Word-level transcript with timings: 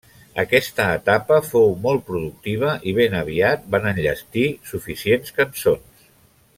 Aquesta 0.43 0.85
etapa 0.99 1.37
fou 1.49 1.69
molt 1.83 2.03
productiva 2.07 2.71
i 2.91 2.95
ben 3.01 3.13
aviat 3.21 3.69
van 3.77 3.87
enllestir 3.93 4.47
suficients 4.73 5.37
cançons. 5.41 6.11